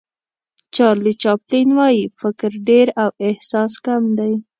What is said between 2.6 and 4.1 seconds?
ډېر او احساس کم